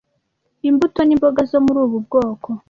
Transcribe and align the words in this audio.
Imbuto 0.69 0.99
n’imboga 1.03 1.41
zo 1.51 1.59
muri 1.65 1.77
ubu 1.85 1.97
bwoko 2.05 2.49